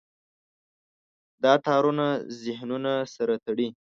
دا 1.43 1.53
تارونه 1.65 2.07
ذهنونه 2.43 2.93
سره 3.15 3.35
تړي. 3.45 3.67